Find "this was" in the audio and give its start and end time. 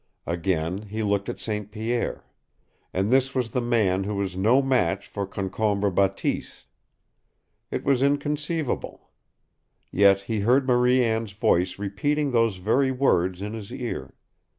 3.11-3.51